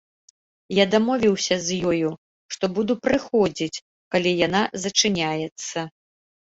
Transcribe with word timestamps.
Я 0.75 0.85
дамовіўся 0.93 1.55
з 1.65 1.77
ёю, 1.91 2.09
што 2.57 2.73
буду 2.79 2.93
прыходзіць, 3.05 3.81
калі 4.17 4.31
яна 4.47 4.61
зачыняецца. 4.87 5.91